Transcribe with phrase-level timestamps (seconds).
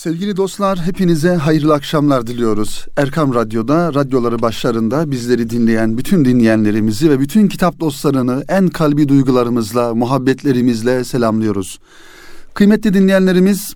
[0.00, 2.86] Sevgili dostlar, hepinize hayırlı akşamlar diliyoruz.
[2.96, 9.94] Erkam Radyo'da, radyoları başlarında bizleri dinleyen bütün dinleyenlerimizi ve bütün kitap dostlarını en kalbi duygularımızla,
[9.94, 11.78] muhabbetlerimizle selamlıyoruz.
[12.54, 13.74] Kıymetli dinleyenlerimiz,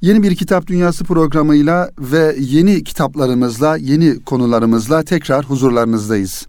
[0.00, 6.46] yeni bir Kitap Dünyası programıyla ve yeni kitaplarımızla, yeni konularımızla tekrar huzurlarınızdayız.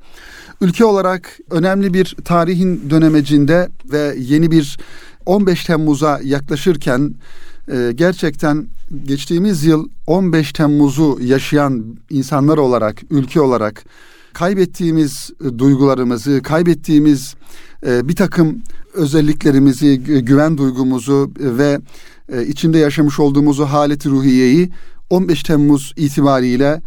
[0.62, 4.78] Ülke olarak önemli bir tarihin dönemecinde ve yeni bir
[5.26, 7.16] 15 Temmuz'a yaklaşırken
[7.72, 8.68] e, gerçekten
[9.04, 13.86] geçtiğimiz yıl 15 Temmuz'u yaşayan insanlar olarak, ülke olarak
[14.34, 17.36] kaybettiğimiz e, duygularımızı, kaybettiğimiz
[17.86, 18.62] e, bir takım
[18.94, 21.80] özelliklerimizi, güven duygumuzu ve
[22.30, 24.70] e, içinde yaşamış olduğumuz o haleti ruhiyeyi
[25.10, 26.82] 15 Temmuz itibariyle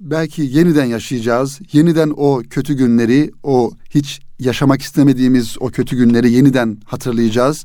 [0.00, 1.60] belki yeniden yaşayacağız.
[1.72, 7.64] Yeniden o kötü günleri, o hiç yaşamak istemediğimiz o kötü günleri yeniden hatırlayacağız.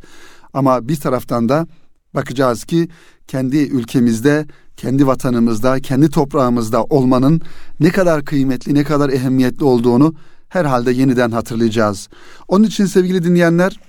[0.53, 1.67] Ama bir taraftan da
[2.16, 2.90] bakacağız ki
[3.27, 4.45] kendi ülkemizde,
[4.77, 7.42] kendi vatanımızda, kendi toprağımızda olmanın
[7.80, 10.16] ne kadar kıymetli, ne kadar ehemmiyetli olduğunu
[10.50, 12.09] herhalde yeniden hatırlayacağız.
[12.47, 13.80] Onun için sevgili dinleyenler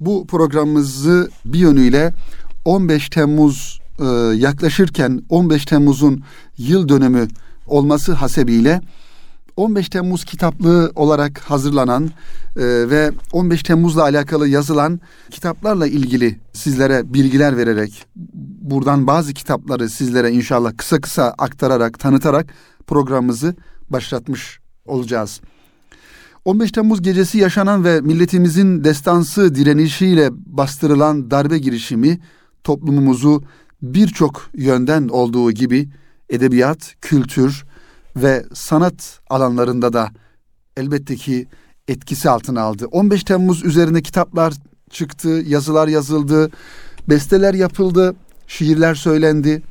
[0.00, 2.12] bu programımızı bir yönüyle
[2.64, 4.04] 15 Temmuz e,
[4.36, 6.22] yaklaşırken 15 Temmuz'un
[6.58, 7.28] yıl dönümü
[7.66, 8.80] olması hasebiyle
[9.56, 12.10] 15 Temmuz kitaplığı olarak hazırlanan e,
[12.90, 18.06] ve 15 Temmuz'la alakalı yazılan kitaplarla ilgili sizlere bilgiler vererek
[18.60, 22.46] buradan bazı kitapları sizlere inşallah kısa kısa aktararak tanıtarak
[22.86, 23.54] programımızı
[23.90, 25.40] başlatmış olacağız.
[26.44, 32.20] 15 Temmuz gecesi yaşanan ve milletimizin destansı direnişiyle bastırılan darbe girişimi
[32.64, 33.42] toplumumuzu
[33.82, 35.88] birçok yönden olduğu gibi
[36.30, 37.64] edebiyat, kültür,
[38.16, 40.10] ve sanat alanlarında da
[40.76, 41.46] elbette ki
[41.88, 42.86] etkisi altına aldı.
[42.86, 44.54] 15 Temmuz üzerine kitaplar
[44.90, 46.50] çıktı, yazılar yazıldı,
[47.08, 48.14] besteler yapıldı,
[48.46, 49.62] şiirler söylendi,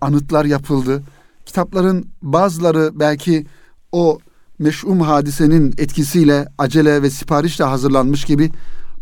[0.00, 1.02] anıtlar yapıldı.
[1.46, 3.46] Kitapların bazıları belki
[3.92, 4.18] o
[4.58, 8.50] meşhum hadisenin etkisiyle acele ve siparişle hazırlanmış gibi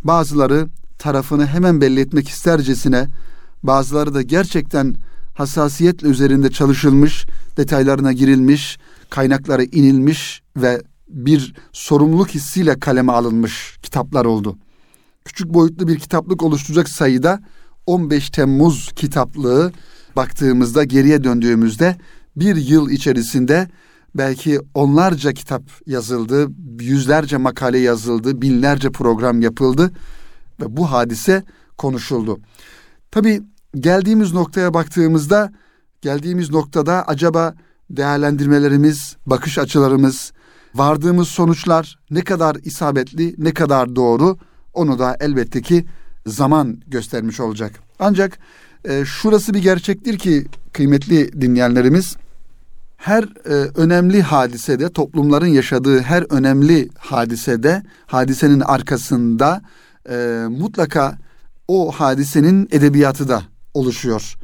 [0.04, 0.68] bazıları
[0.98, 3.06] tarafını hemen belli etmek istercesine
[3.62, 4.94] bazıları da gerçekten
[5.34, 7.26] hassasiyetle üzerinde çalışılmış,
[7.60, 8.78] detaylarına girilmiş,
[9.10, 14.58] kaynaklara inilmiş ve bir sorumluluk hissiyle kaleme alınmış kitaplar oldu.
[15.24, 17.40] Küçük boyutlu bir kitaplık oluşturacak sayıda
[17.86, 19.72] 15 Temmuz kitaplığı
[20.16, 21.96] baktığımızda geriye döndüğümüzde
[22.36, 23.68] bir yıl içerisinde
[24.14, 26.48] belki onlarca kitap yazıldı,
[26.80, 29.90] yüzlerce makale yazıldı, binlerce program yapıldı
[30.60, 31.44] ve bu hadise
[31.78, 32.38] konuşuldu.
[33.10, 33.42] Tabii
[33.74, 35.52] geldiğimiz noktaya baktığımızda
[36.02, 37.54] geldiğimiz noktada acaba
[37.90, 40.32] değerlendirmelerimiz, bakış açılarımız,
[40.74, 44.38] vardığımız sonuçlar ne kadar isabetli, ne kadar doğru
[44.74, 45.86] onu da elbette ki
[46.26, 47.72] zaman göstermiş olacak.
[47.98, 48.38] Ancak
[48.84, 52.16] e, şurası bir gerçektir ki kıymetli dinleyenlerimiz
[52.96, 59.62] her e, önemli hadisede toplumların yaşadığı her önemli hadisede hadisenin arkasında
[60.10, 61.18] e, mutlaka
[61.68, 63.42] o hadisenin edebiyatı da
[63.74, 64.36] oluşuyor.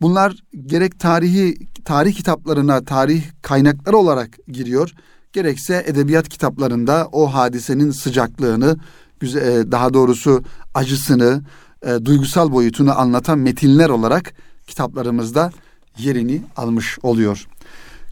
[0.00, 0.36] Bunlar
[0.66, 4.92] gerek tarihi tarih kitaplarına, tarih kaynakları olarak giriyor.
[5.32, 8.76] Gerekse edebiyat kitaplarında o hadisenin sıcaklığını,
[9.22, 11.42] e, daha doğrusu acısını,
[11.82, 14.32] e, duygusal boyutunu anlatan metinler olarak
[14.66, 15.52] kitaplarımızda
[15.98, 17.46] yerini almış oluyor.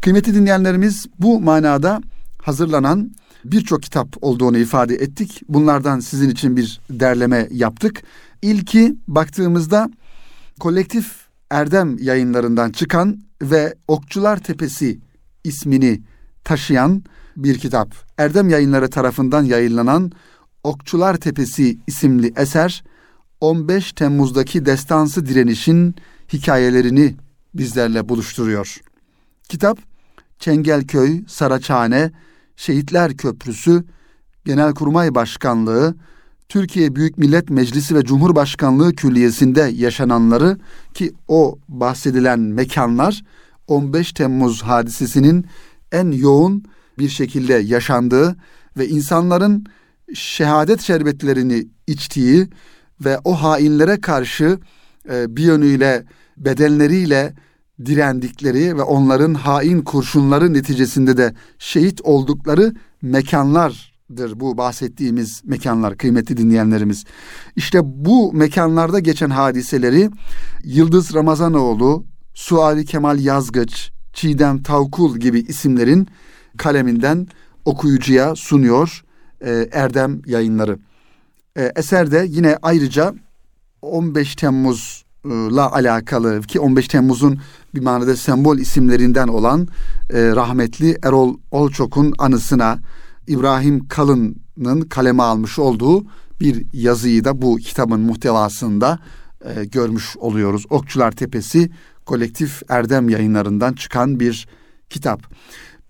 [0.01, 2.01] Kıymetli dinleyenlerimiz bu manada
[2.43, 3.11] hazırlanan
[3.45, 5.43] birçok kitap olduğunu ifade ettik.
[5.49, 8.03] Bunlardan sizin için bir derleme yaptık.
[8.43, 9.91] İlki baktığımızda
[10.61, 11.24] kolektif
[11.55, 15.01] Erdem yayınlarından çıkan ve Okçular Tepesi
[15.45, 16.03] ismini
[16.45, 17.03] taşıyan
[17.37, 17.95] bir kitap.
[18.19, 20.13] Erdem yayınları tarafından yayınlanan
[20.65, 22.85] Okçular Tepesi isimli eser
[23.41, 25.95] 15 Temmuz'daki destansı direnişin
[26.33, 27.15] hikayelerini
[27.55, 28.81] bizlerle buluşturuyor.
[29.49, 29.79] Kitap
[30.39, 32.13] Çengelköy, Saraçhane,
[32.57, 33.85] Şehitler Köprüsü,
[34.45, 35.95] Genelkurmay Başkanlığı,
[36.55, 40.59] Türkiye Büyük Millet Meclisi ve Cumhurbaşkanlığı Külliyesi'nde yaşananları
[40.95, 43.25] ki o bahsedilen mekanlar
[43.69, 45.47] 15 Temmuz hadisesinin
[45.93, 46.65] en yoğun
[46.99, 48.37] bir şekilde yaşandığı
[48.79, 49.67] ve insanların
[50.15, 52.49] şehadet şerbetlerini içtiği
[53.05, 54.59] ve o hainlere karşı
[55.11, 56.05] e, bir yönüyle
[56.37, 57.35] bedenleriyle
[57.85, 66.37] direndikleri ve onların hain kurşunları neticesinde de şehit oldukları mekanlar dır bu bahsettiğimiz mekanlar kıymetli
[66.37, 67.05] dinleyenlerimiz.
[67.57, 70.11] İşte bu mekanlarda geçen hadiseleri
[70.65, 72.05] Yıldız Ramazanoğlu,
[72.35, 76.09] Suali Kemal Yazgıç, Çiğdem Tavkul gibi isimlerin
[76.57, 77.27] kaleminden
[77.65, 79.05] okuyucuya sunuyor
[79.41, 80.79] e, Erdem yayınları.
[81.57, 83.15] E, eserde yine ayrıca
[83.83, 87.39] 15 Temmuz Temmuz'la alakalı ki 15 Temmuz'un
[87.75, 89.69] bir manada sembol isimlerinden olan
[90.11, 92.79] e, rahmetli Erol Olçok'un anısına
[93.27, 96.05] İbrahim Kalın'ın kaleme almış olduğu
[96.41, 98.99] bir yazıyı da bu kitabın muhtevasında
[99.45, 100.65] e, görmüş oluyoruz.
[100.71, 101.71] Okçular Tepesi
[102.07, 104.49] kolektif Erdem yayınlarından çıkan bir
[104.91, 105.23] kitap.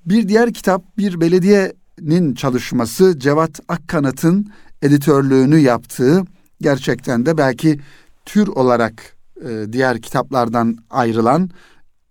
[0.07, 4.47] Bir diğer kitap bir belediyenin çalışması Cevat Akkanat'ın
[4.83, 6.25] editörlüğünü yaptığı
[6.61, 7.81] gerçekten de belki
[8.27, 9.17] tür olarak
[9.49, 11.51] e, diğer kitaplardan ayrılan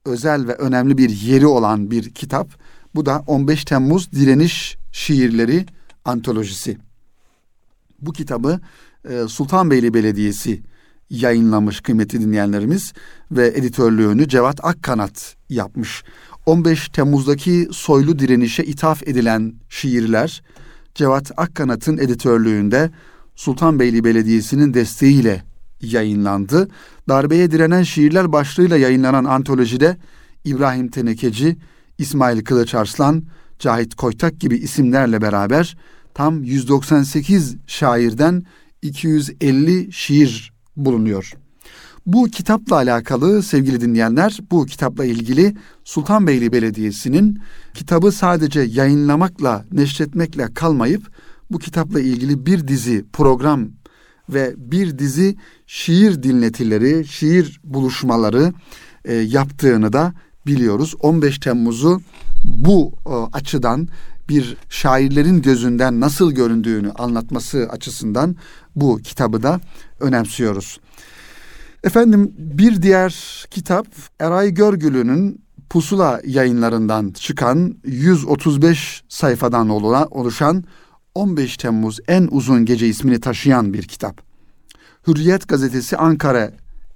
[0.06, 2.48] özel ve önemli bir yeri olan bir kitap.
[2.96, 5.66] Bu da 15 Temmuz Direniş Şiirleri
[6.06, 6.78] Antolojisi.
[8.02, 8.60] Bu kitabı
[9.10, 10.64] e, Sultanbeyli Belediyesi
[11.10, 12.94] yayınlamış kıymetli dinleyenlerimiz
[13.32, 16.04] ve editörlüğünü Cevat Akkanat yapmış.
[16.46, 20.44] 15 Temmuz'daki soylu direnişe ithaf edilen şiirler
[20.96, 22.92] Cevat Akkanat'ın editörlüğünde
[23.36, 25.44] Sultanbeyli Belediyesi'nin desteğiyle
[25.82, 26.68] yayınlandı.
[27.10, 29.98] Darbeye direnen şiirler başlığıyla yayınlanan antolojide
[30.46, 31.58] İbrahim Tenekeci,
[31.98, 33.24] İsmail Kılıçarslan,
[33.64, 35.78] Cahit Koytak gibi isimlerle beraber
[36.14, 38.44] tam 198 şairden
[38.82, 41.34] 250 şiir bulunuyor.
[42.06, 47.40] Bu kitapla alakalı sevgili dinleyenler, bu kitapla ilgili Sultanbeyli Belediyesi'nin
[47.74, 51.12] kitabı sadece yayınlamakla, neşretmekle kalmayıp
[51.52, 53.70] bu kitapla ilgili bir dizi program
[54.30, 55.36] ve bir dizi
[55.68, 58.54] şiir dinletileri, şiir buluşmaları
[59.06, 60.14] e, yaptığını da
[60.46, 60.96] biliyoruz.
[61.00, 62.02] 15 Temmuz'u
[62.44, 63.88] bu e, açıdan
[64.30, 68.36] bir şairlerin gözünden nasıl göründüğünü anlatması açısından
[68.76, 69.62] bu kitabı da
[70.00, 70.80] önemsiyoruz.
[71.84, 73.88] Efendim bir diğer kitap
[74.20, 79.70] Eray Görgülü'nün Pusula yayınlarından çıkan 135 sayfadan
[80.12, 80.64] oluşan
[81.16, 84.22] 15 Temmuz en uzun gece ismini taşıyan bir kitap.
[85.08, 86.52] Hürriyet gazetesi Ankara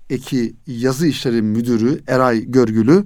[0.09, 3.05] eki yazı işleri müdürü Eray Görgülü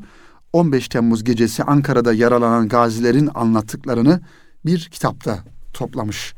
[0.53, 4.21] 15 Temmuz gecesi Ankara'da yaralanan gazilerin anlattıklarını
[4.65, 5.43] bir kitapta
[5.73, 6.33] toplamış.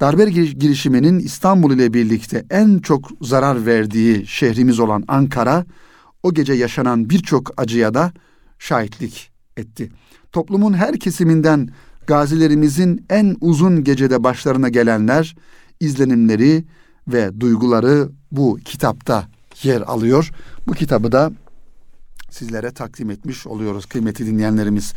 [0.00, 5.64] Darbe girişiminin İstanbul ile birlikte en çok zarar verdiği şehrimiz olan Ankara,
[6.22, 8.12] o gece yaşanan birçok acıya da
[8.58, 9.90] şahitlik etti.
[10.32, 11.68] Toplumun her kesiminden
[12.06, 15.36] gazilerimizin en uzun gecede başlarına gelenler,
[15.80, 16.64] izlenimleri
[17.08, 19.28] ve duyguları bu kitapta
[19.62, 20.30] yer alıyor.
[20.66, 21.32] Bu kitabı da
[22.30, 24.94] sizlere takdim etmiş oluyoruz kıymetli dinleyenlerimiz.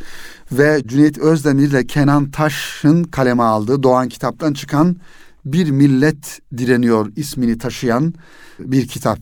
[0.52, 4.96] Ve Cüneyt Özdemir ile Kenan Taş'ın kaleme aldığı Doğan kitaptan çıkan
[5.44, 8.14] Bir Millet Direniyor ismini taşıyan
[8.58, 9.18] bir kitap.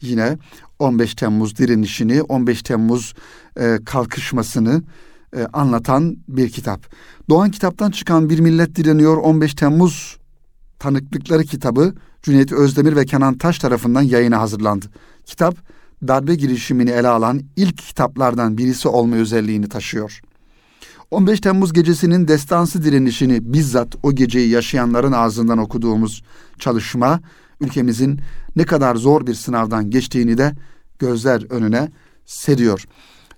[0.00, 0.38] Yine
[0.78, 3.14] 15 Temmuz direnişini, 15 Temmuz
[3.60, 4.82] e, kalkışmasını
[5.36, 6.86] e, anlatan bir kitap.
[7.28, 10.18] Doğan kitaptan çıkan Bir Millet Direniyor 15 Temmuz
[10.78, 14.86] tanıklıkları kitabı Cüneyt Özdemir ve Kenan Taş tarafından yayına hazırlandı.
[15.26, 15.56] Kitap
[16.08, 20.20] darbe girişimini ele alan ilk kitaplardan birisi olma özelliğini taşıyor.
[21.10, 26.22] 15 Temmuz gecesinin destansı direnişini bizzat o geceyi yaşayanların ağzından okuduğumuz
[26.58, 27.20] çalışma
[27.60, 28.20] ülkemizin
[28.56, 30.52] ne kadar zor bir sınavdan geçtiğini de
[30.98, 31.90] gözler önüne
[32.26, 32.84] seriyor.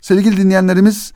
[0.01, 1.13] Sevgili dinleyenlerimiz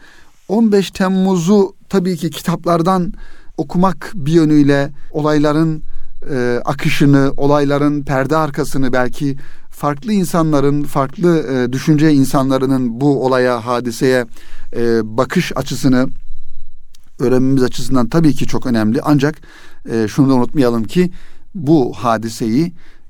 [0.48, 3.12] 15 Temmuz'u tabii ki kitaplardan
[3.56, 5.82] okumak bir yönüyle olayların
[6.30, 9.36] e, akışını, olayların perde arkasını belki
[9.80, 14.26] farklı insanların, farklı e, düşünce insanlarının bu olaya, hadiseye
[14.76, 16.08] e, bakış açısını
[17.18, 19.00] öğrenmemiz açısından tabii ki çok önemli.
[19.02, 19.38] Ancak
[19.90, 21.10] e, şunu da unutmayalım ki
[21.54, 22.66] bu hadiseyi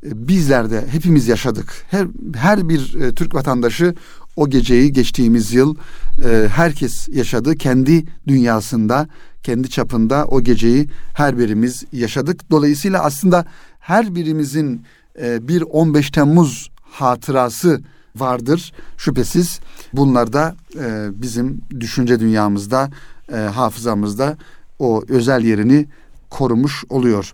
[0.07, 1.85] e, bizler de hepimiz yaşadık.
[1.91, 3.95] Her her bir e, Türk vatandaşı
[4.37, 5.77] o geceyi geçtiğimiz yıl
[6.25, 7.55] e, herkes yaşadı.
[7.55, 9.09] Kendi dünyasında,
[9.43, 12.51] kendi çapında o geceyi her birimiz yaşadık.
[12.51, 13.45] Dolayısıyla aslında
[13.79, 14.83] her birimizin
[15.23, 17.83] e, bir 15 Temmuz hatırası
[18.17, 18.73] vardır.
[18.97, 19.61] Şüphesiz
[19.93, 22.91] bunlar da e, bizim düşünce dünyamızda,
[23.33, 24.37] e, hafızamızda
[24.79, 25.89] o özel yerini
[26.31, 27.33] korumuş oluyor.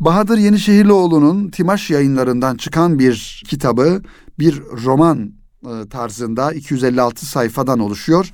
[0.00, 4.02] Bahadır Yenişehirlioğlu'nun Timaş yayınlarından çıkan bir kitabı,
[4.38, 5.32] bir roman
[5.90, 8.32] tarzında 256 sayfadan oluşuyor.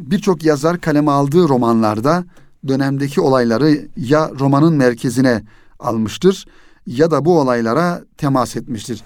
[0.00, 2.24] Birçok yazar kaleme aldığı romanlarda
[2.68, 5.44] dönemdeki olayları ya romanın merkezine
[5.78, 6.46] almıştır
[6.86, 9.02] ya da bu olaylara temas etmiştir.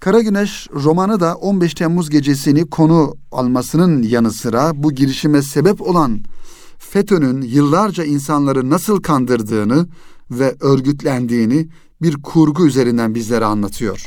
[0.00, 6.20] Kara Güneş romanı da 15 Temmuz gecesini konu almasının yanı sıra bu girişime sebep olan
[6.78, 9.86] FETÖ'nün yıllarca insanları nasıl kandırdığını
[10.30, 11.68] ve örgütlendiğini
[12.02, 14.06] bir kurgu üzerinden bizlere anlatıyor.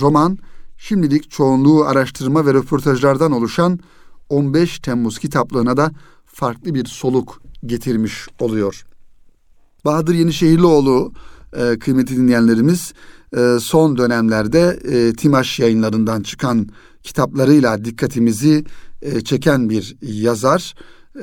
[0.00, 0.38] Roman
[0.78, 3.80] şimdilik çoğunluğu araştırma ve röportajlardan oluşan
[4.28, 5.90] 15 Temmuz kitaplığına da
[6.26, 8.84] farklı bir soluk getirmiş oluyor.
[9.84, 11.12] Bahadır Yenişehirlioğlu
[11.56, 12.92] e, kıymetli dinleyenlerimiz
[13.36, 16.68] e, son dönemlerde e, Timaş yayınlarından çıkan
[17.02, 18.64] kitaplarıyla dikkatimizi
[19.02, 20.74] e, çeken bir yazar.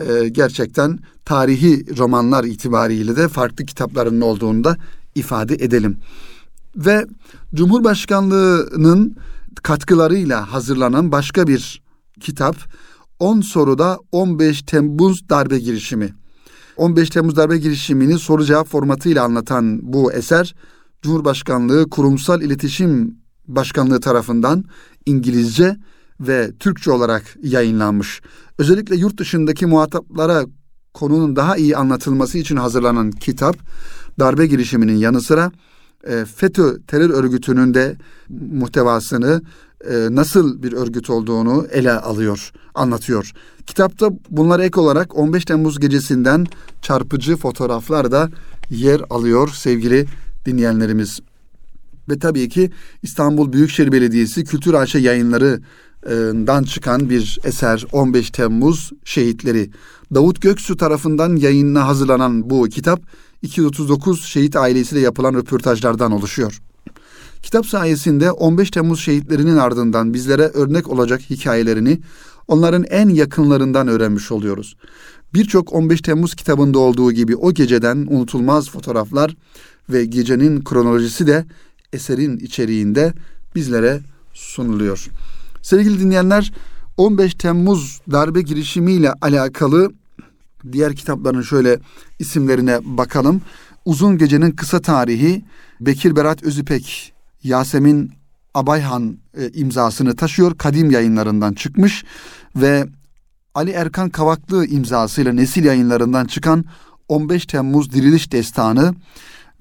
[0.07, 4.77] E, gerçekten tarihi romanlar itibariyle de farklı kitaplarının olduğunu da
[5.15, 5.97] ifade edelim.
[6.75, 7.05] Ve
[7.55, 9.15] Cumhurbaşkanlığının
[9.63, 11.81] katkılarıyla hazırlanan başka bir
[12.19, 12.55] kitap
[13.19, 16.13] 10 soruda 15 Temmuz darbe girişimi.
[16.77, 20.55] 15 Temmuz darbe girişimini soru cevap formatıyla anlatan bu eser
[21.01, 23.17] Cumhurbaşkanlığı Kurumsal İletişim
[23.47, 24.63] Başkanlığı tarafından
[25.05, 25.77] İngilizce
[26.19, 28.21] ve Türkçe olarak yayınlanmış.
[28.57, 30.45] Özellikle yurt dışındaki muhataplara
[30.93, 33.57] konunun daha iyi anlatılması için hazırlanan kitap
[34.19, 35.51] darbe girişiminin yanı sıra
[36.03, 37.95] e, FETÖ terör örgütünün de
[38.29, 39.41] muhtevasını
[39.89, 43.31] e, nasıl bir örgüt olduğunu ele alıyor, anlatıyor.
[43.67, 46.47] Kitapta bunlara ek olarak 15 Temmuz gecesinden
[46.81, 48.29] çarpıcı fotoğraflar da
[48.69, 50.05] yer alıyor sevgili
[50.45, 51.19] dinleyenlerimiz.
[52.09, 52.71] Ve tabii ki
[53.03, 59.69] İstanbul Büyükşehir Belediyesi Kültür Ayşe yayınlarından çıkan bir eser 15 Temmuz Şehitleri.
[60.13, 63.01] Davut Göksu tarafından yayınına hazırlanan bu kitap
[63.41, 66.61] 239 şehit ailesiyle yapılan röportajlardan oluşuyor.
[67.43, 71.99] Kitap sayesinde 15 Temmuz şehitlerinin ardından bizlere örnek olacak hikayelerini
[72.47, 74.77] onların en yakınlarından öğrenmiş oluyoruz.
[75.33, 79.35] Birçok 15 Temmuz kitabında olduğu gibi o geceden unutulmaz fotoğraflar
[79.89, 81.45] ve gecenin kronolojisi de
[81.93, 83.13] eserin içeriğinde
[83.55, 83.99] bizlere
[84.33, 85.07] sunuluyor.
[85.61, 86.53] Sevgili dinleyenler
[86.97, 89.91] 15 Temmuz darbe girişimiyle alakalı
[90.73, 91.79] diğer kitapların şöyle
[92.19, 93.41] isimlerine bakalım.
[93.85, 95.45] Uzun Gecenin Kısa Tarihi
[95.81, 98.11] Bekir Berat Özüpek, Yasemin
[98.53, 100.57] Abayhan e, imzasını taşıyor.
[100.57, 102.03] Kadim yayınlarından çıkmış
[102.55, 102.87] ve
[103.55, 106.65] Ali Erkan Kavaklı imzasıyla Nesil yayınlarından çıkan
[107.07, 108.95] 15 Temmuz Diriliş Destanı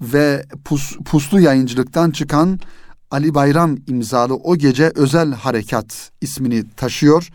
[0.01, 2.59] ve Pus, Puslu Yayıncılıktan çıkan
[3.11, 7.29] Ali Bayram imzalı o gece özel harekat ismini taşıyor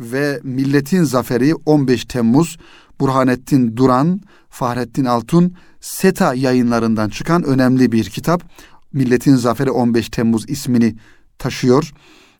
[0.00, 2.58] ve Milletin Zaferi 15 Temmuz
[3.00, 8.42] Burhanettin Duran, Fahrettin Altun, SETA yayınlarından çıkan önemli bir kitap.
[8.92, 10.96] Milletin Zaferi 15 Temmuz ismini
[11.38, 11.92] taşıyor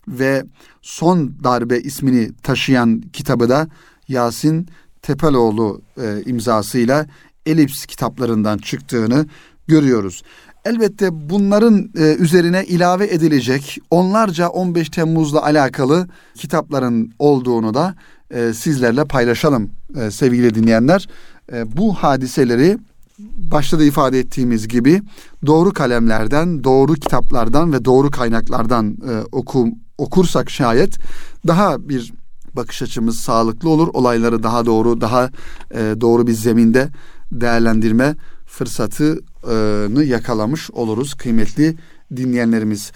[0.09, 0.45] ve
[0.83, 3.69] Son Darbe ismini taşıyan kitabı da
[4.09, 4.69] Yasin
[5.03, 7.07] Tepeloğlu e, imzasıyla
[7.47, 9.27] Elips kitaplarından çıktığını
[9.67, 10.23] görüyoruz.
[10.65, 17.95] Elbette bunların e, üzerine ilave edilecek onlarca 15 Temmuz'la alakalı kitapların olduğunu da
[18.35, 21.09] e, sizlerle paylaşalım e, sevgili dinleyenler.
[21.53, 22.79] E, bu hadiseleri
[23.19, 25.03] başta da ifade ettiğimiz gibi
[25.47, 30.99] doğru kalemlerden, doğru kitaplardan ve doğru kaynaklardan e, oku, okursak şayet
[31.47, 32.13] daha bir
[32.55, 33.89] bakış açımız sağlıklı olur.
[33.93, 35.31] Olayları daha doğru, daha
[35.71, 36.89] e, doğru bir zeminde
[37.33, 41.77] değerlendirme fırsatını yakalamış oluruz kıymetli
[42.17, 42.93] dinleyenlerimiz.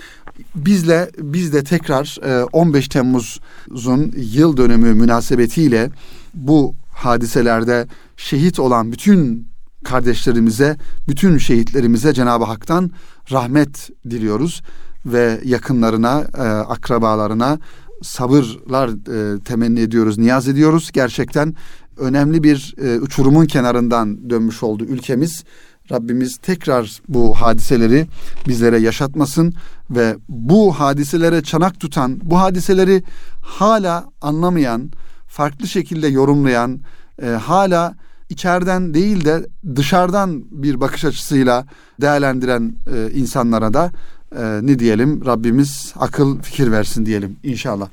[0.55, 2.19] Bizle biz de tekrar
[2.53, 5.91] 15 e, Temmuz'un yıl dönümü münasebetiyle
[6.35, 9.49] bu hadiselerde şehit olan bütün
[9.85, 10.77] kardeşlerimize,
[11.09, 12.91] bütün şehitlerimize Cenab-ı Hak'tan
[13.31, 14.63] rahmet diliyoruz
[15.07, 17.59] ve yakınlarına, e, akrabalarına
[18.03, 20.91] sabırlar e, temenni ediyoruz, niyaz ediyoruz.
[20.93, 21.55] Gerçekten
[21.97, 25.45] önemli bir uçurumun kenarından dönmüş oldu ülkemiz.
[25.93, 28.07] Rabbimiz tekrar bu hadiseleri
[28.49, 29.55] bizlere yaşatmasın
[29.91, 33.03] ve bu hadiselere çanak tutan, bu hadiseleri
[33.43, 34.91] hala anlamayan,
[35.27, 36.81] farklı şekilde yorumlayan,
[37.23, 37.95] e, hala
[38.29, 41.67] içeriden değil de dışarıdan bir bakış açısıyla
[42.01, 43.91] değerlendiren e, insanlara da
[44.37, 47.89] e, ne diyelim Rabbimiz akıl fikir versin diyelim inşallah.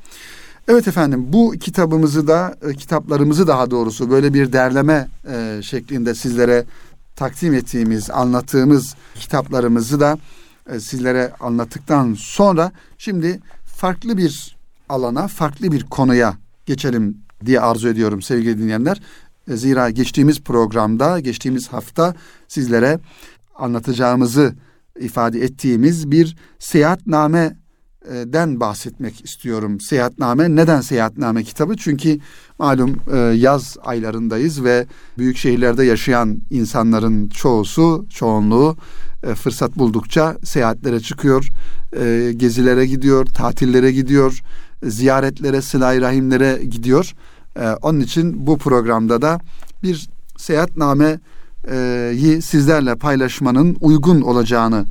[0.68, 6.66] Evet efendim bu kitabımızı da e, kitaplarımızı daha doğrusu böyle bir derleme e, şeklinde sizlere
[7.16, 10.18] takdim ettiğimiz, anlattığımız kitaplarımızı da
[10.70, 14.58] e, sizlere anlattıktan sonra şimdi farklı bir
[14.90, 19.02] alana, farklı bir konuya geçelim diye arzu ediyorum sevgili dinleyenler.
[19.48, 22.16] E, zira geçtiğimiz programda, geçtiğimiz hafta
[22.48, 23.00] sizlere
[23.56, 24.56] anlatacağımızı
[25.00, 27.56] ifade ettiğimiz bir seyahatname
[28.26, 29.80] den bahsetmek istiyorum.
[29.80, 31.78] Seyahatname neden seyahatname kitabı?
[31.78, 32.20] Çünkü
[32.60, 34.86] malum e, yaz aylarındayız ve
[35.18, 38.78] büyük şehirlerde yaşayan insanların çoğusu, çoğunluğu
[39.24, 41.48] e, fırsat buldukça seyahatlere çıkıyor,
[42.00, 44.42] e, gezilere gidiyor, tatillere gidiyor,
[44.84, 47.14] ziyaretlere, sıla rahimlere gidiyor.
[47.82, 49.40] Onun için bu programda da
[49.84, 54.86] bir seyahatnameyi sizlerle paylaşmanın uygun olacağını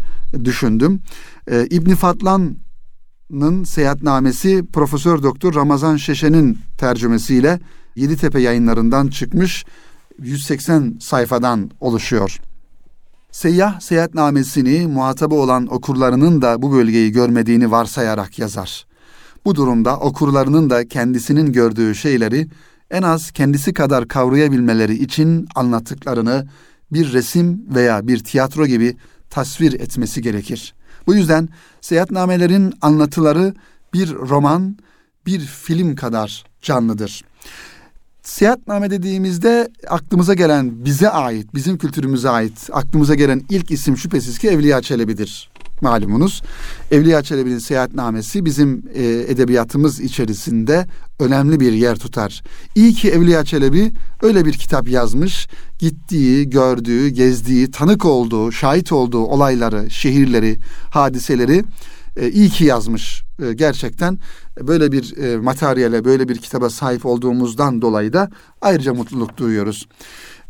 [0.44, 1.00] düşündüm.
[1.71, 2.56] İbn Fatlan
[3.31, 7.61] Nın seyahatnamesi Profesör Doktor Ramazan Şeşe'nin tercümesiyle
[7.97, 9.64] Yeditepe yayınlarından çıkmış
[10.19, 12.38] 180 sayfadan oluşuyor.
[13.31, 18.87] Seyyah seyahatnamesini muhatabı olan okurlarının da bu bölgeyi görmediğini varsayarak yazar.
[19.45, 22.49] Bu durumda okurlarının da kendisinin gördüğü şeyleri
[22.90, 26.47] en az kendisi kadar kavrayabilmeleri için anlattıklarını
[26.93, 28.97] bir resim veya bir tiyatro gibi
[29.31, 30.75] tasvir etmesi gerekir.
[31.06, 31.49] Bu yüzden
[31.80, 33.54] seyahatnamelerin anlatıları
[33.94, 34.76] bir roman,
[35.26, 37.25] bir film kadar canlıdır.
[38.23, 44.49] Seyahatname dediğimizde aklımıza gelen bize ait, bizim kültürümüze ait aklımıza gelen ilk isim şüphesiz ki
[44.49, 46.43] Evliya Çelebi'dir malumunuz.
[46.90, 50.87] Evliya Çelebi'nin seyahatnamesi bizim e, edebiyatımız içerisinde
[51.21, 52.43] önemli bir yer tutar.
[52.75, 55.49] İyi ki Evliya Çelebi öyle bir kitap yazmış.
[55.78, 60.59] Gittiği, gördüğü, gezdiği, tanık olduğu, şahit olduğu olayları, şehirleri,
[60.90, 61.64] hadiseleri
[62.16, 63.23] e, iyi ki yazmış.
[63.43, 64.19] E, gerçekten
[64.61, 69.87] böyle bir e, materyale, böyle bir kitaba sahip olduğumuzdan dolayı da ayrıca mutluluk duyuyoruz.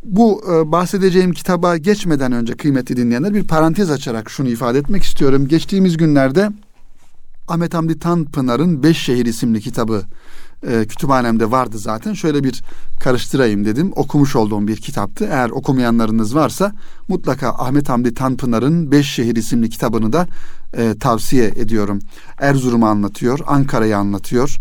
[0.04, 5.48] Bu e, bahsedeceğim kitaba geçmeden önce kıymetli dinleyenler bir parantez açarak şunu ifade etmek istiyorum.
[5.48, 6.50] Geçtiğimiz günlerde
[7.48, 10.02] Ahmet Hamdi Tanpınar'ın Beş Şehir isimli kitabı
[10.68, 12.12] e, kütüphanemde vardı zaten.
[12.12, 12.62] Şöyle bir
[13.00, 13.92] karıştırayım dedim.
[13.96, 15.24] Okumuş olduğum bir kitaptı.
[15.24, 16.72] Eğer okumayanlarınız varsa
[17.08, 20.26] mutlaka Ahmet Hamdi Tanpınar'ın Beş Şehir isimli kitabını da
[20.76, 21.98] e, tavsiye ediyorum.
[22.38, 24.56] Erzurum'u anlatıyor, Ankara'yı anlatıyor,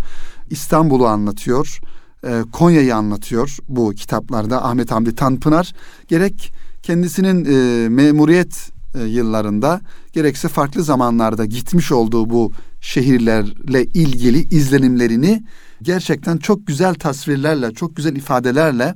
[0.49, 1.79] İstanbul'u anlatıyor,
[2.23, 5.73] e, Konya'yı anlatıyor bu kitaplarda Ahmet Hamdi Tanpınar.
[6.07, 6.53] Gerek
[6.83, 9.81] kendisinin e, memuriyet e, yıllarında
[10.13, 12.51] gerekse farklı zamanlarda gitmiş olduğu bu
[12.81, 15.43] şehirlerle ilgili izlenimlerini
[15.81, 18.95] gerçekten çok güzel tasvirlerle, çok güzel ifadelerle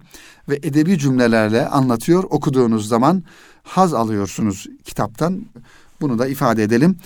[0.50, 2.24] ve edebi cümlelerle anlatıyor.
[2.24, 3.24] Okuduğunuz zaman
[3.64, 5.46] haz alıyorsunuz kitaptan.
[6.02, 6.98] Bunu da ifade edelim.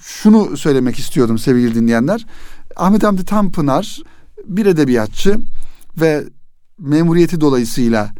[0.00, 2.26] Şunu söylemek istiyordum sevgili dinleyenler.
[2.76, 3.98] Ahmet Hamdi Tanpınar
[4.46, 5.38] bir edebiyatçı
[6.00, 6.24] ve
[6.78, 8.10] memuriyeti dolayısıyla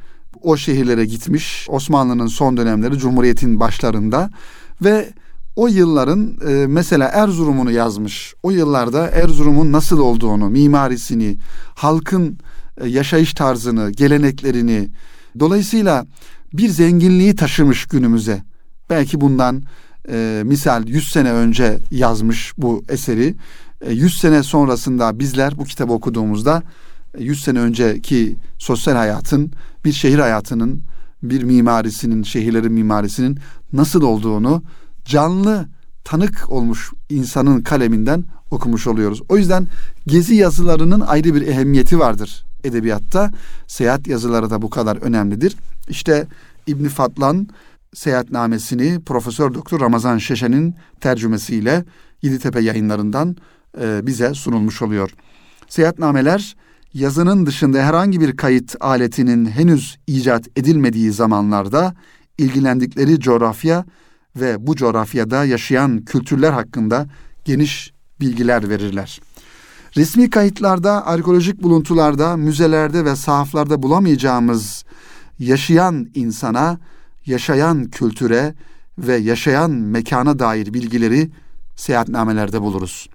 [0.43, 1.67] o şehirlere gitmiş.
[1.71, 4.31] Osmanlı'nın son dönemleri Cumhuriyet'in başlarında
[4.83, 5.13] ve
[5.57, 8.35] o yılların e, mesela Erzurum'unu yazmış.
[8.43, 11.37] O yıllarda Erzurum'un nasıl olduğunu, mimarisini,
[11.75, 12.39] halkın
[12.81, 14.89] e, yaşayış tarzını, geleneklerini
[15.39, 16.07] dolayısıyla
[16.53, 18.43] bir zenginliği taşımış günümüze.
[18.91, 19.63] Belki bundan
[20.09, 23.35] e, misal 100 sene önce yazmış bu eseri.
[23.89, 26.63] 100 e, sene sonrasında bizler bu kitabı okuduğumuzda
[27.19, 29.53] 100 e, sene önceki sosyal hayatın,
[29.85, 30.81] bir şehir hayatının,
[31.23, 33.39] bir mimarisinin, şehirlerin mimarisinin
[33.73, 34.63] nasıl olduğunu
[35.05, 35.69] canlı
[36.05, 39.23] tanık olmuş insanın kaleminden okumuş oluyoruz.
[39.29, 39.67] O yüzden
[40.07, 43.31] gezi yazılarının ayrı bir ehemmiyeti vardır edebiyatta.
[43.67, 45.57] Seyahat yazıları da bu kadar önemlidir.
[45.89, 46.27] İşte
[46.67, 47.49] İbn Fatlan
[47.95, 51.85] seyahatnamesini Profesör Doktor Ramazan Şeşen'in tercümesiyle
[52.23, 53.37] Yeditepe yayınlarından
[53.81, 55.11] e, bize sunulmuş oluyor.
[55.69, 56.57] Seyahatnameler
[56.95, 61.95] yazının dışında herhangi bir kayıt aletinin henüz icat edilmediği zamanlarda
[62.39, 63.85] ilgilendikleri coğrafya
[64.37, 67.07] ve bu coğrafyada yaşayan kültürler hakkında
[67.45, 69.21] geniş bilgiler verirler.
[69.97, 74.85] Resmi kayıtlarda, arkeolojik buluntularda, müzelerde ve sahaflarda bulamayacağımız
[75.39, 76.79] yaşayan insana,
[77.27, 78.55] yaşayan kültüre
[78.99, 81.31] ve yaşayan mekana dair bilgileri
[81.77, 83.09] seyahatnamelerde buluruz.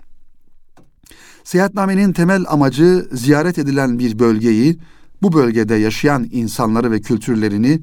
[1.47, 4.79] Seyahatnamenin temel amacı ziyaret edilen bir bölgeyi,
[5.21, 7.81] bu bölgede yaşayan insanları ve kültürlerini,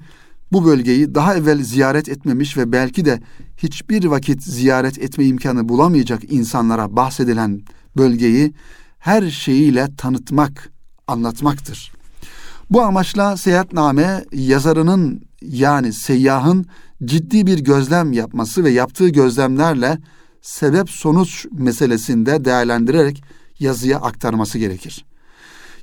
[0.52, 3.20] bu bölgeyi daha evvel ziyaret etmemiş ve belki de
[3.56, 7.60] hiçbir vakit ziyaret etme imkanı bulamayacak insanlara bahsedilen
[7.96, 8.54] bölgeyi
[8.98, 10.72] her şeyiyle tanıtmak,
[11.06, 11.92] anlatmaktır.
[12.70, 16.66] Bu amaçla seyahatname yazarının yani seyyahın
[17.04, 19.98] ciddi bir gözlem yapması ve yaptığı gözlemlerle
[20.42, 23.22] sebep sonuç meselesinde değerlendirerek
[23.64, 25.04] yazıya aktarması gerekir.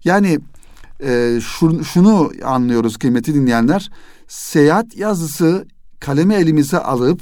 [0.03, 0.39] Yani
[1.03, 3.89] e, şunu, şunu anlıyoruz kıymeti dinleyenler.
[4.27, 5.65] Seyahat yazısı
[5.99, 7.21] kalemi elimize alıp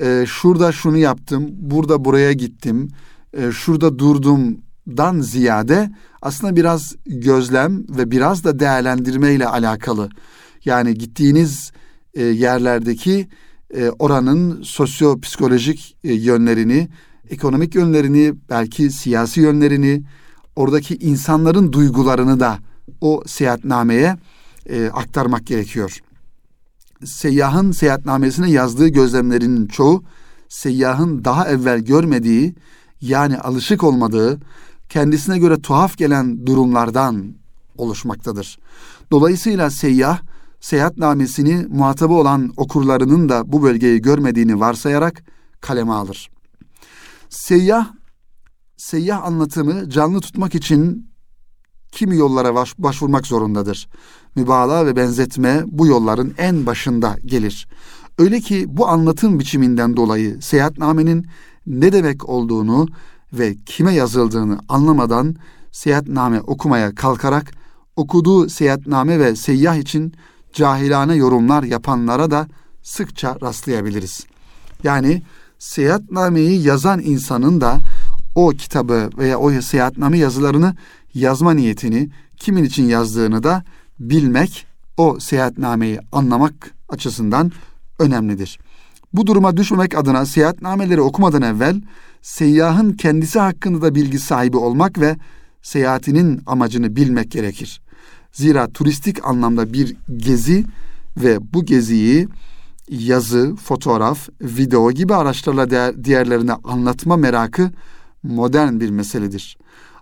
[0.00, 2.88] e, şurada şunu yaptım, burada buraya gittim,
[3.32, 5.90] e, şurada durdumdan ziyade
[6.22, 10.08] aslında biraz gözlem ve biraz da değerlendirme ile alakalı.
[10.64, 11.72] Yani gittiğiniz
[12.14, 13.28] e, yerlerdeki
[13.74, 16.88] e, oranın sosyo-psikolojik e, yönlerini,
[17.30, 20.02] ekonomik yönlerini, belki siyasi yönlerini,
[20.56, 22.58] oradaki insanların duygularını da
[23.00, 24.16] o seyahatnameye
[24.66, 26.00] e, aktarmak gerekiyor.
[27.04, 30.04] Seyyahın seyahatnamesine yazdığı gözlemlerinin çoğu
[30.48, 32.54] seyyahın daha evvel görmediği
[33.00, 34.40] yani alışık olmadığı
[34.88, 37.34] kendisine göre tuhaf gelen durumlardan
[37.78, 38.58] oluşmaktadır.
[39.10, 40.20] Dolayısıyla seyyah
[40.60, 45.22] seyahatnamesini muhatabı olan okurlarının da bu bölgeyi görmediğini varsayarak
[45.60, 46.30] kaleme alır.
[47.28, 47.92] Seyyah,
[48.76, 51.10] seyyah anlatımı canlı tutmak için
[51.92, 53.88] kimi yollara baş, başvurmak zorundadır.
[54.34, 57.68] Mübalağa ve benzetme bu yolların en başında gelir.
[58.18, 61.26] Öyle ki bu anlatım biçiminden dolayı seyahatnamenin
[61.66, 62.86] ne demek olduğunu
[63.32, 65.36] ve kime yazıldığını anlamadan
[65.72, 67.52] seyahatname okumaya kalkarak
[67.96, 70.12] okuduğu seyahatname ve seyyah için
[70.52, 72.48] cahilane yorumlar yapanlara da
[72.82, 74.26] sıkça rastlayabiliriz.
[74.84, 75.22] Yani
[75.58, 77.80] seyahatnameyi yazan insanın da
[78.34, 80.76] o kitabı veya o seyahatname yazılarını
[81.14, 83.64] yazma niyetini kimin için yazdığını da
[84.00, 84.66] bilmek
[84.96, 87.52] o seyahatnameyi anlamak açısından
[87.98, 88.58] önemlidir.
[89.12, 91.80] Bu duruma düşmemek adına seyahatnameleri okumadan evvel
[92.22, 95.16] seyyahın kendisi hakkında da bilgi sahibi olmak ve
[95.62, 97.80] seyahatinin amacını bilmek gerekir.
[98.32, 100.64] Zira turistik anlamda bir gezi
[101.16, 102.28] ve bu geziyi
[102.90, 107.70] yazı, fotoğraf, video gibi araçlarla diğerlerine anlatma merakı
[108.22, 109.58] modern bir meseledir.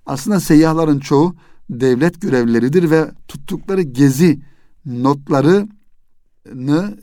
[0.06, 1.34] Aslında seyyahların çoğu
[1.70, 4.40] devlet görevlileridir ve tuttukları gezi
[4.86, 5.68] notlarını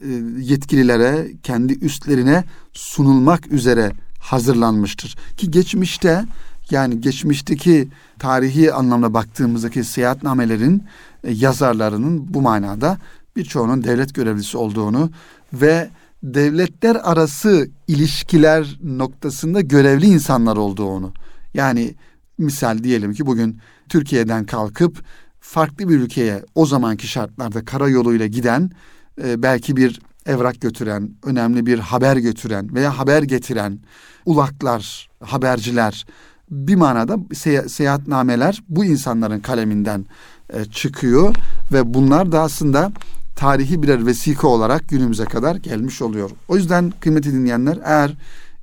[0.03, 5.15] e, yetkililere, kendi üstlerine sunulmak üzere hazırlanmıştır.
[5.37, 6.25] Ki geçmişte
[6.71, 7.87] yani geçmişteki
[8.19, 10.83] tarihi anlamda baktığımızdaki seyahatnamelerin
[11.23, 12.97] e, yazarlarının bu manada
[13.35, 15.11] birçoğunun devlet görevlisi olduğunu
[15.53, 15.89] ve
[16.23, 21.13] devletler arası ilişkiler noktasında görevli insanlar olduğunu.
[21.53, 21.95] Yani
[22.37, 25.03] misal diyelim ki bugün Türkiye'den kalkıp
[25.39, 28.71] farklı bir ülkeye o zamanki şartlarda karayoluyla giden
[29.23, 33.79] e, belki bir evrak götüren, önemli bir haber götüren veya haber getiren
[34.25, 36.05] ulaklar, haberciler
[36.51, 40.05] bir manada sey- seyahatnameler bu insanların kaleminden
[40.53, 41.35] e, çıkıyor
[41.73, 42.91] ve bunlar da aslında
[43.41, 46.31] tarihi birer vesika olarak günümüze kadar gelmiş oluyor.
[46.47, 48.17] O yüzden kıymetli dinleyenler eğer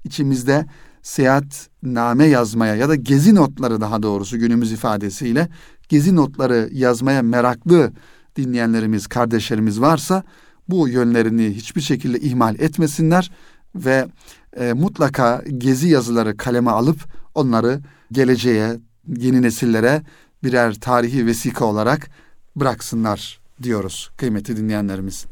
[0.05, 0.67] içimizde
[1.03, 5.49] seyahatname yazmaya ya da gezi notları daha doğrusu günümüz ifadesiyle
[5.88, 7.93] gezi notları yazmaya meraklı
[8.37, 10.23] dinleyenlerimiz, kardeşlerimiz varsa
[10.69, 13.31] bu yönlerini hiçbir şekilde ihmal etmesinler
[13.75, 14.09] ve
[14.57, 16.99] e, mutlaka gezi yazıları kaleme alıp
[17.35, 17.81] onları
[18.12, 18.77] geleceğe,
[19.17, 20.03] yeni nesillere
[20.45, 22.11] birer tarihi vesika olarak
[22.57, 25.27] bıraksınlar diyoruz kıymetli dinleyenlerimiz.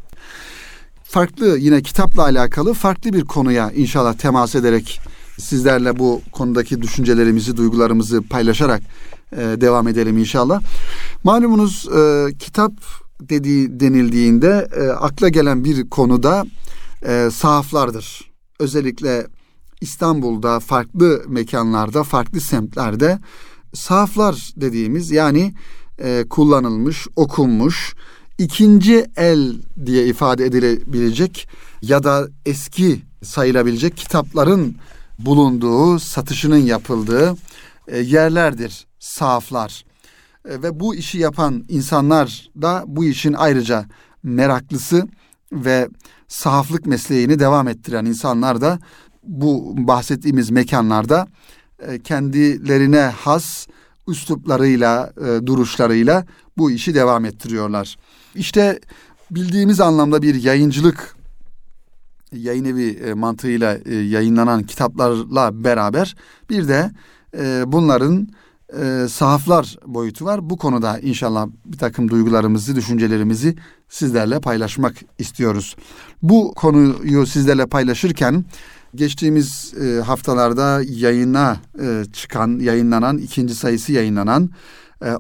[1.05, 5.01] Farklı yine kitapla alakalı farklı bir konuya inşallah temas ederek
[5.39, 8.83] sizlerle bu konudaki düşüncelerimizi, duygularımızı paylaşarak
[9.33, 10.61] e, devam edelim inşallah.
[11.25, 12.73] Malumunuz e, kitap
[13.21, 16.45] dediği denildiğinde e, akla gelen bir konuda
[17.07, 18.31] e, sahaflardır.
[18.59, 19.27] Özellikle
[19.81, 23.19] İstanbul'da farklı mekanlarda, farklı semtlerde
[23.75, 25.55] sahaflar dediğimiz yani
[25.99, 27.95] e, kullanılmış, okunmuş,
[28.39, 29.55] ikinci el
[29.87, 31.49] diye ifade edilebilecek
[31.83, 34.77] ya da eski sayılabilecek kitapların
[35.19, 37.37] bulunduğu, satışının yapıldığı
[37.89, 39.85] e, yerlerdir sahaflar.
[40.49, 43.85] E, ve bu işi yapan insanlar da bu işin ayrıca
[44.23, 45.09] meraklısı
[45.53, 45.89] ve
[46.29, 48.79] sahaflık mesleğini devam ettiren insanlar da
[49.23, 51.27] bu bahsettiğimiz mekanlarda
[51.79, 53.67] e, kendilerine has
[54.09, 55.13] üsluplarıyla,
[55.47, 56.25] duruşlarıyla
[56.59, 57.97] bu işi devam ettiriyorlar.
[58.37, 58.81] İşte
[59.31, 61.17] bildiğimiz anlamda bir yayıncılık
[62.33, 66.17] yayın evi e, mantığıyla e, yayınlanan kitaplarla beraber
[66.51, 66.91] bir de
[67.39, 68.29] e, bunların
[69.09, 70.51] sahaflar boyutu var.
[70.51, 73.57] Bu konuda inşallah bir takım duygularımızı, düşüncelerimizi
[73.89, 75.77] sizlerle paylaşmak istiyoruz.
[76.23, 78.45] Bu konuyu sizlerle paylaşırken
[78.95, 81.57] geçtiğimiz haftalarda yayına
[82.13, 84.51] çıkan, yayınlanan, ikinci sayısı yayınlanan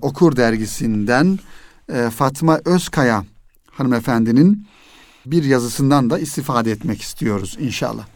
[0.00, 1.38] Okur dergisinden
[1.92, 3.24] e, Fatma Özkaya
[3.70, 4.66] hanımefendinin
[5.26, 8.06] bir yazısından da istifade etmek istiyoruz inşallah.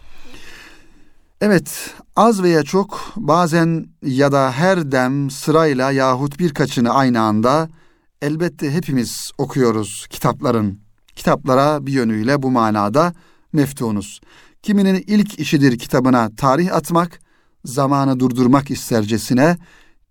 [1.41, 7.69] Evet, az veya çok bazen ya da her dem sırayla yahut birkaçını aynı anda
[8.23, 10.81] elbette hepimiz okuyoruz kitapların.
[11.17, 13.13] Kitaplara bir yönüyle bu manada
[13.53, 14.21] meftunuz.
[14.63, 17.21] Kiminin ilk işidir kitabına tarih atmak,
[17.65, 19.57] zamanı durdurmak istercesine,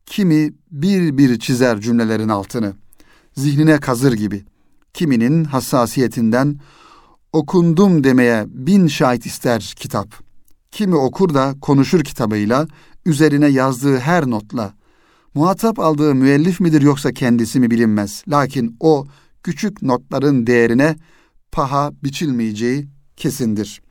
[0.06, 2.74] kimi bir bir çizer cümlelerin altını,
[3.36, 4.46] zihnine kazır gibi.
[4.94, 6.60] Kiminin hassasiyetinden
[7.34, 10.14] okundum demeye bin şahit ister kitap.
[10.72, 12.68] Kimi okur da konuşur kitabıyla,
[13.06, 14.74] üzerine yazdığı her notla.
[15.34, 18.24] Muhatap aldığı müellif midir yoksa kendisi mi bilinmez.
[18.28, 19.08] Lakin o
[19.44, 20.96] küçük notların değerine
[21.52, 22.88] paha biçilmeyeceği
[23.18, 23.82] kesindir.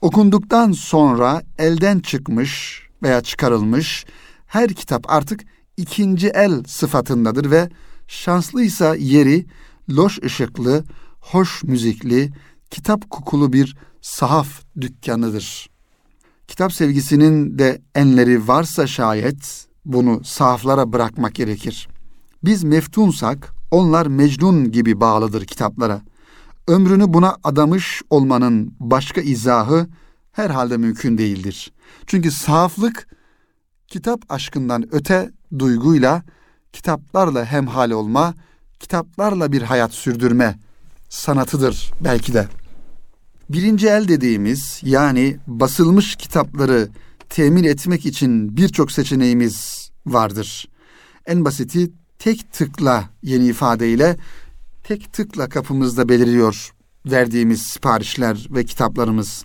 [0.00, 4.04] Okunduktan sonra elden çıkmış veya çıkarılmış
[4.46, 5.40] her kitap artık
[5.76, 7.68] ikinci el sıfatındadır ve
[8.08, 9.46] şanslıysa yeri
[9.90, 10.84] loş ışıklı,
[11.20, 12.32] hoş müzikli,
[12.70, 14.48] kitap kokulu bir sahaf
[14.80, 15.70] dükkanıdır.
[16.48, 21.88] Kitap sevgisinin de enleri varsa şayet bunu sahaflara bırakmak gerekir.
[22.44, 26.02] Biz meftunsak onlar mecnun gibi bağlıdır kitaplara.
[26.66, 29.86] ömrünü buna adamış olmanın başka izahı
[30.32, 31.72] herhalde mümkün değildir.
[32.06, 33.08] Çünkü sahaflık
[33.88, 36.22] kitap aşkından öte duyguyla
[36.72, 38.34] kitaplarla hemhal olma,
[38.80, 40.58] kitaplarla bir hayat sürdürme
[41.08, 42.48] sanatıdır belki de.
[43.50, 46.88] Birinci el dediğimiz yani basılmış kitapları
[47.28, 50.68] temin etmek için birçok seçeneğimiz vardır.
[51.26, 54.16] En basiti tek tıkla yeni ifadeyle
[54.84, 56.72] tek tıkla kapımızda beliriyor
[57.06, 59.44] verdiğimiz siparişler ve kitaplarımız.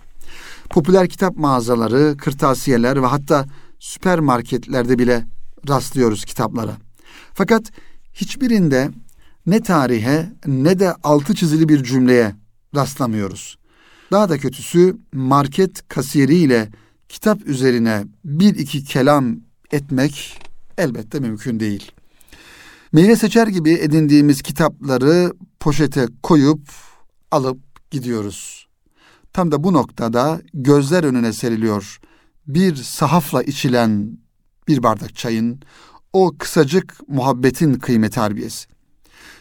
[0.70, 3.46] Popüler kitap mağazaları, kırtasiyeler ve hatta
[3.78, 5.26] süpermarketlerde bile
[5.68, 6.76] rastlıyoruz kitaplara.
[7.34, 7.70] Fakat
[8.12, 8.90] hiçbirinde
[9.46, 12.34] ne tarihe ne de altı çizili bir cümleye
[12.74, 13.58] rastlamıyoruz.
[14.12, 16.68] Daha da kötüsü market kasiyeriyle
[17.08, 19.36] kitap üzerine bir iki kelam
[19.72, 20.40] etmek
[20.78, 21.92] elbette mümkün değil.
[22.92, 26.60] Meyve seçer gibi edindiğimiz kitapları poşete koyup
[27.30, 28.66] alıp gidiyoruz.
[29.32, 32.00] Tam da bu noktada gözler önüne seriliyor.
[32.46, 34.18] Bir sahafla içilen
[34.68, 35.60] bir bardak çayın,
[36.14, 38.66] o kısacık muhabbetin kıymeti harbiyesi.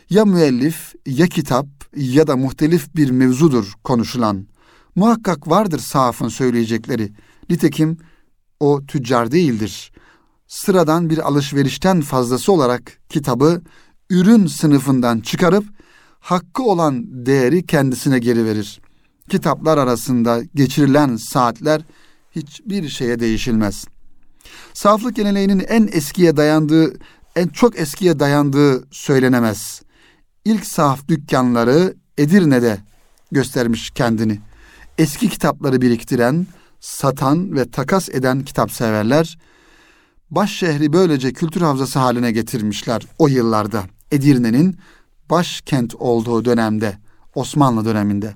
[0.09, 4.47] Ya müellif, ya kitap ya da muhtelif bir mevzudur konuşulan.
[4.95, 7.13] Muhakkak vardır sahafın söyleyecekleri.
[7.49, 7.97] Nitekim
[8.59, 9.91] o tüccar değildir.
[10.47, 13.61] Sıradan bir alışverişten fazlası olarak kitabı
[14.09, 15.65] ürün sınıfından çıkarıp
[16.19, 18.81] hakkı olan değeri kendisine geri verir.
[19.29, 21.81] Kitaplar arasında geçirilen saatler
[22.31, 23.85] hiçbir şeye değişilmez.
[24.73, 26.93] Saflık geleneğinin en eskiye dayandığı,
[27.35, 29.81] en çok eskiye dayandığı söylenemez.
[30.45, 32.77] İlk sahaf dükkanları Edirne'de
[33.31, 34.39] göstermiş kendini.
[34.97, 36.47] Eski kitapları biriktiren,
[36.79, 39.37] satan ve takas eden kitap severler
[40.35, 43.83] baş şehri böylece kültür havzası haline getirmişler o yıllarda.
[44.11, 44.77] Edirne'nin
[45.29, 46.97] başkent olduğu dönemde,
[47.35, 48.33] Osmanlı döneminde.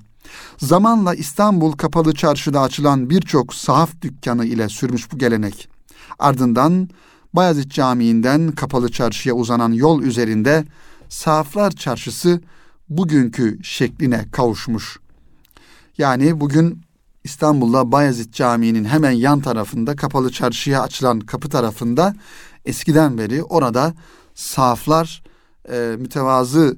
[0.58, 5.68] Zamanla İstanbul Kapalı Çarşı'da açılan birçok sahaf dükkanı ile sürmüş bu gelenek.
[6.18, 6.88] Ardından
[7.32, 10.64] Bayezid Camii'nden Kapalı Çarşı'ya uzanan yol üzerinde
[11.08, 12.40] Sahaflar Çarşısı
[12.88, 14.98] bugünkü şekline kavuşmuş.
[15.98, 16.82] Yani bugün
[17.24, 22.14] İstanbul'da Bayezid Camii'nin hemen yan tarafında Kapalı Çarşı'ya açılan kapı tarafında
[22.64, 23.94] eskiden beri orada
[24.34, 25.22] sahaflar
[25.70, 26.76] e, mütevazı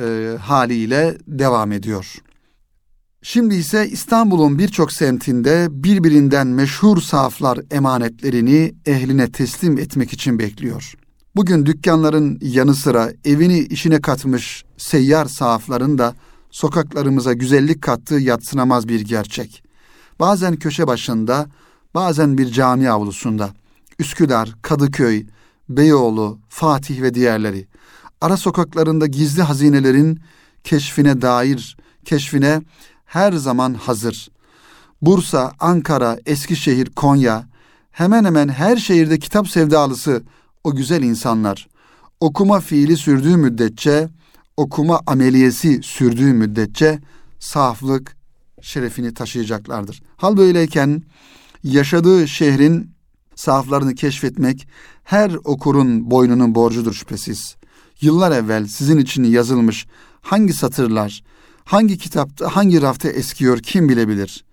[0.00, 2.16] e, haliyle devam ediyor.
[3.22, 10.94] Şimdi ise İstanbul'un birçok semtinde birbirinden meşhur sahaflar emanetlerini ehline teslim etmek için bekliyor.
[11.36, 16.14] Bugün dükkanların yanı sıra evini işine katmış seyyar sahafların da
[16.50, 19.62] sokaklarımıza güzellik kattığı yatsınamaz bir gerçek.
[20.20, 21.46] Bazen köşe başında,
[21.94, 23.50] bazen bir cami avlusunda,
[23.98, 25.26] Üsküdar, Kadıköy,
[25.68, 27.66] Beyoğlu, Fatih ve diğerleri,
[28.20, 30.20] ara sokaklarında gizli hazinelerin
[30.64, 32.60] keşfine dair, keşfine
[33.10, 34.28] her zaman hazır.
[35.02, 37.48] Bursa, Ankara, Eskişehir, Konya,
[37.90, 40.22] hemen hemen her şehirde kitap sevdalısı
[40.64, 41.68] o güzel insanlar.
[42.20, 44.08] Okuma fiili sürdüğü müddetçe,
[44.56, 46.98] okuma ameliyesi sürdüğü müddetçe
[47.38, 48.16] saflık
[48.62, 50.02] şerefini taşıyacaklardır.
[50.16, 51.02] Hal böyleyken
[51.64, 52.90] yaşadığı şehrin
[53.34, 54.68] sahaflarını keşfetmek
[55.04, 57.56] her okurun boynunun borcudur şüphesiz.
[58.00, 59.86] Yıllar evvel sizin için yazılmış
[60.20, 61.22] hangi satırlar,
[61.70, 64.44] hangi kitapta, hangi rafta eskiyor kim bilebilir.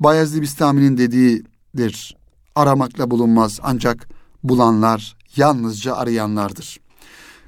[0.00, 2.16] Bayezid Bistami'nin dediğidir.
[2.54, 4.08] Aramakla bulunmaz ancak
[4.42, 6.80] bulanlar yalnızca arayanlardır.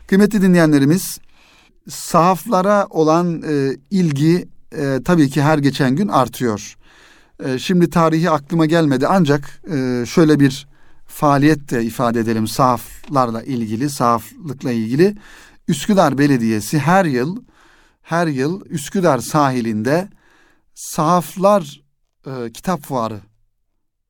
[0.07, 1.19] Kıymetli dinleyenlerimiz,
[1.89, 6.77] sahaflara olan e, ilgi e, tabii ki her geçen gün artıyor.
[7.45, 10.69] E, şimdi tarihi aklıma gelmedi ancak e, şöyle bir
[11.07, 15.17] faaliyet de ifade edelim sahaflarla ilgili, sahaflıkla ilgili.
[15.69, 17.37] Üsküdar Belediyesi her yıl
[18.03, 20.09] her yıl Üsküdar sahilinde
[20.75, 21.83] sahaflar
[22.27, 23.21] e, kitap fuarı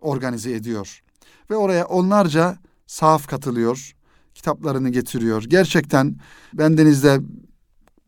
[0.01, 1.03] organize ediyor.
[1.51, 3.93] Ve oraya onlarca sahaf katılıyor,
[4.35, 5.43] kitaplarını getiriyor.
[5.43, 6.17] Gerçekten
[6.55, 7.21] ben denizde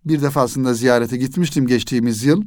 [0.05, 2.43] bir defasında ziyarete gitmiştim geçtiğimiz yıl.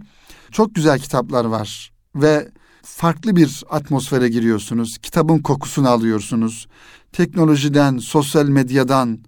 [0.51, 2.51] Çok güzel kitaplar var ve
[2.83, 4.97] farklı bir atmosfere giriyorsunuz.
[4.97, 6.67] Kitabın kokusunu alıyorsunuz.
[7.11, 9.19] Teknolojiden, sosyal medyadan,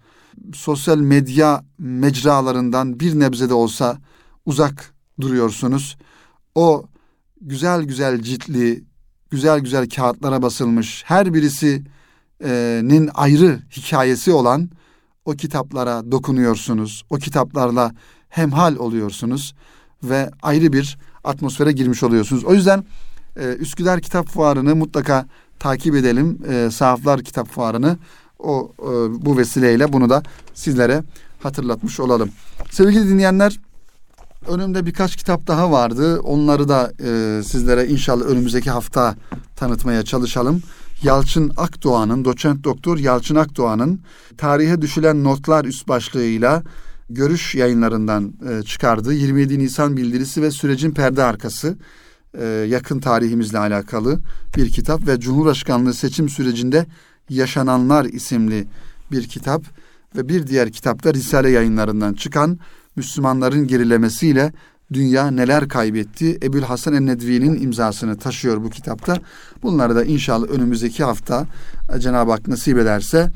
[0.53, 3.97] sosyal medya mecralarından bir nebze de olsa
[4.45, 5.97] uzak duruyorsunuz.
[6.55, 6.85] O
[7.41, 8.83] güzel güzel ciltli,
[9.29, 14.69] güzel güzel kağıtlara basılmış, her birisinin ayrı hikayesi olan
[15.25, 17.03] o kitaplara dokunuyorsunuz.
[17.09, 17.91] O kitaplarla
[18.29, 19.55] hemhal oluyorsunuz
[20.03, 22.45] ve ayrı bir atmosfere girmiş oluyorsunuz.
[22.45, 22.85] O yüzden
[23.35, 25.25] e, Üsküdar Kitap Fuarı'nı mutlaka
[25.59, 26.39] takip edelim.
[26.49, 27.97] E, Sahaflar Kitap Fuarı'nı
[28.39, 28.85] o e,
[29.25, 30.23] bu vesileyle bunu da
[30.53, 31.03] sizlere
[31.39, 32.29] hatırlatmış olalım.
[32.71, 33.59] Sevgili dinleyenler,
[34.47, 36.19] Önümde birkaç kitap daha vardı.
[36.19, 39.15] Onları da e, sizlere inşallah önümüzdeki hafta
[39.55, 40.61] tanıtmaya çalışalım.
[41.03, 44.01] Yalçın Akdoğan'ın, doçent doktor Yalçın Akdoğan'ın
[44.37, 46.63] tarihe düşülen notlar üst başlığıyla
[47.09, 51.77] görüş yayınlarından e, çıkardığı 27 Nisan bildirisi ve sürecin perde arkası
[52.39, 54.19] e, yakın tarihimizle alakalı
[54.57, 56.85] bir kitap ve Cumhurbaşkanlığı seçim sürecinde
[57.29, 58.67] yaşananlar isimli
[59.11, 59.63] bir kitap
[60.15, 62.59] ve bir diğer kitapta Risale yayınlarından çıkan
[62.95, 64.51] Müslümanların gerilemesiyle
[64.93, 66.37] dünya neler kaybetti?
[66.43, 69.17] Ebul Hasan el-Nedvi'nin imzasını taşıyor bu kitapta.
[69.63, 71.45] Bunları da inşallah önümüzdeki hafta
[71.95, 73.29] e, Cenab-ı Hak nasip ederse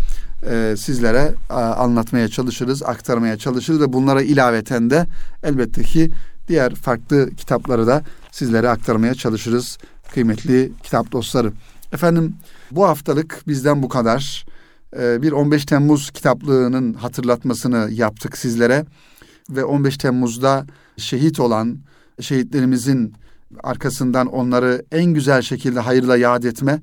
[0.50, 5.08] e, sizlere e, anlatmaya çalışırız, aktarmaya çalışırız ve bunlara ilaveten de
[5.44, 6.12] elbette ki
[6.48, 9.78] diğer farklı kitapları da sizlere aktarmaya çalışırız
[10.14, 11.52] kıymetli kitap dostları.
[11.94, 12.36] Efendim
[12.76, 14.46] bu haftalık bizden bu kadar.
[15.00, 18.86] E, bir 15 Temmuz kitaplığının hatırlatmasını yaptık sizlere
[19.50, 20.66] ve 15 Temmuz'da
[20.98, 21.78] şehit olan
[22.20, 23.14] şehitlerimizin
[23.64, 26.82] arkasından onları en güzel şekilde hayırla yad etme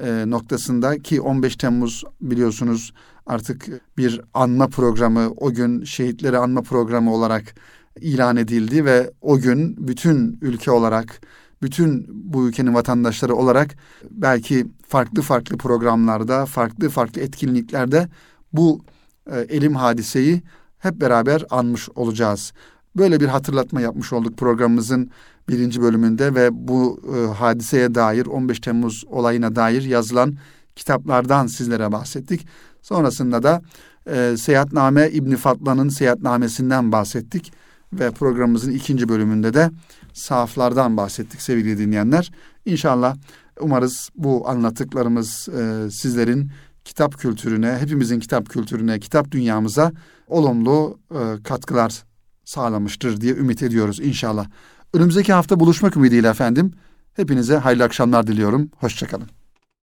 [0.00, 2.92] e, noktasında ki 15 Temmuz biliyorsunuz
[3.26, 7.54] artık bir anma programı o gün şehitleri anma programı olarak
[8.00, 11.20] ilan edildi ve o gün bütün ülke olarak
[11.62, 13.74] bütün bu ülkenin vatandaşları olarak
[14.10, 18.08] belki farklı farklı programlarda, farklı farklı etkinliklerde
[18.52, 18.84] bu
[19.30, 20.42] e, elim hadiseyi
[20.78, 22.52] hep beraber anmış olacağız.
[22.96, 25.10] Böyle bir hatırlatma yapmış olduk programımızın
[25.48, 30.34] birinci bölümünde ve bu e, hadiseye dair 15 Temmuz olayına dair yazılan
[30.76, 32.46] kitaplardan sizlere bahsettik.
[32.82, 33.62] Sonrasında da
[34.06, 37.52] e, Seyahatname İbni Fatlan'ın seyahatnamesinden bahsettik
[37.92, 39.70] ve programımızın ikinci bölümünde de
[40.14, 42.30] sahaflardan bahsettik sevgili dinleyenler.
[42.64, 43.16] İnşallah
[43.60, 46.50] umarız bu anlattıklarımız e, sizlerin
[46.84, 49.92] kitap kültürüne, hepimizin kitap kültürüne, kitap dünyamıza
[50.26, 52.04] olumlu e, katkılar
[52.44, 54.46] sağlamıştır diye ümit ediyoruz inşallah.
[54.94, 56.72] Önümüzdeki hafta buluşmak ümidiyle efendim.
[57.14, 58.70] Hepinize hayırlı akşamlar diliyorum.
[58.76, 59.41] Hoşçakalın.